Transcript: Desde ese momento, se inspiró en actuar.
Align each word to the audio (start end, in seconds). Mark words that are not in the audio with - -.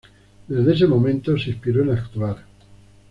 Desde 0.47 0.73
ese 0.73 0.87
momento, 0.87 1.37
se 1.37 1.51
inspiró 1.51 1.83
en 1.83 1.91
actuar. 1.91 2.37